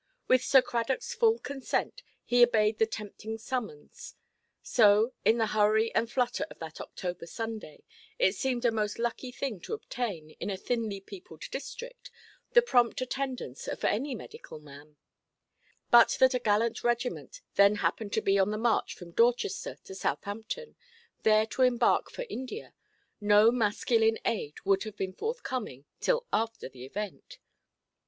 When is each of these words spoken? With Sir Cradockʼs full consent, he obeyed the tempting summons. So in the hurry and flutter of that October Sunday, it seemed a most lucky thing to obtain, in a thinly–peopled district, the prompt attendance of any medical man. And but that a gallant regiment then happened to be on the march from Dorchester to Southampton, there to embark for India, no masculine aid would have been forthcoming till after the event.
With 0.27 0.43
Sir 0.43 0.63
Cradockʼs 0.63 1.13
full 1.15 1.37
consent, 1.37 2.01
he 2.25 2.41
obeyed 2.41 2.79
the 2.79 2.87
tempting 2.87 3.37
summons. 3.37 4.15
So 4.63 5.13
in 5.23 5.37
the 5.37 5.45
hurry 5.45 5.93
and 5.93 6.11
flutter 6.11 6.43
of 6.49 6.57
that 6.57 6.81
October 6.81 7.27
Sunday, 7.27 7.83
it 8.17 8.33
seemed 8.33 8.65
a 8.65 8.71
most 8.71 8.97
lucky 8.97 9.31
thing 9.31 9.59
to 9.59 9.73
obtain, 9.75 10.31
in 10.39 10.49
a 10.49 10.57
thinly–peopled 10.57 11.43
district, 11.51 12.09
the 12.53 12.63
prompt 12.63 12.99
attendance 12.99 13.67
of 13.67 13.83
any 13.83 14.15
medical 14.15 14.57
man. 14.59 14.81
And 14.87 14.95
but 15.91 16.17
that 16.19 16.33
a 16.33 16.39
gallant 16.39 16.83
regiment 16.83 17.41
then 17.53 17.75
happened 17.75 18.11
to 18.13 18.21
be 18.21 18.39
on 18.39 18.49
the 18.49 18.57
march 18.57 18.95
from 18.95 19.11
Dorchester 19.11 19.77
to 19.83 19.93
Southampton, 19.93 20.75
there 21.21 21.45
to 21.45 21.61
embark 21.61 22.09
for 22.09 22.25
India, 22.27 22.73
no 23.21 23.51
masculine 23.51 24.17
aid 24.25 24.55
would 24.65 24.81
have 24.81 24.97
been 24.97 25.13
forthcoming 25.13 25.85
till 25.99 26.25
after 26.33 26.67
the 26.67 26.85
event. 26.85 27.37